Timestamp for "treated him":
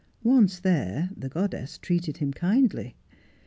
1.77-2.33